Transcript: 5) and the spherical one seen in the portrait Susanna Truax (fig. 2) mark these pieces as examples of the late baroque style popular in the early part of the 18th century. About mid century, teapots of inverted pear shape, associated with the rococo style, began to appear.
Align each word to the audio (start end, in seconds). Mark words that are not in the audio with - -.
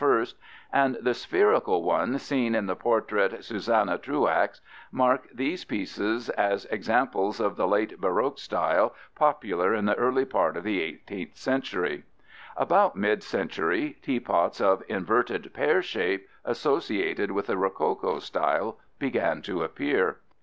5) 0.03 0.33
and 0.73 0.97
the 0.99 1.13
spherical 1.13 1.83
one 1.83 2.17
seen 2.17 2.55
in 2.55 2.65
the 2.65 2.75
portrait 2.75 3.45
Susanna 3.45 3.99
Truax 3.99 4.57
(fig. 4.57 4.63
2) 4.89 4.97
mark 4.97 5.27
these 5.31 5.63
pieces 5.63 6.27
as 6.29 6.65
examples 6.71 7.39
of 7.39 7.55
the 7.55 7.67
late 7.67 8.01
baroque 8.01 8.39
style 8.39 8.95
popular 9.13 9.75
in 9.75 9.85
the 9.85 9.93
early 9.93 10.25
part 10.25 10.57
of 10.57 10.63
the 10.63 10.79
18th 11.07 11.37
century. 11.37 12.03
About 12.57 12.95
mid 12.95 13.21
century, 13.21 13.99
teapots 14.01 14.59
of 14.59 14.81
inverted 14.87 15.53
pear 15.53 15.83
shape, 15.83 16.27
associated 16.45 17.29
with 17.29 17.45
the 17.45 17.55
rococo 17.55 18.17
style, 18.17 18.79
began 18.97 19.43
to 19.43 19.61
appear. 19.61 20.17